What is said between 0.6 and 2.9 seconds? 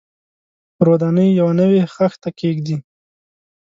پر ودانۍ یوه نوې خښته کېږدي.